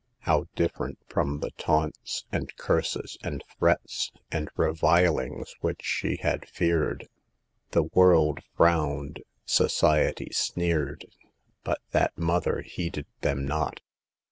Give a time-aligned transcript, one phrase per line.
[0.21, 7.07] How "different from the taunts, and curses and threats and revilings which she had feared!
[7.69, 11.05] The world frowned; society sneered;
[11.63, 13.79] but that mother heeded them not.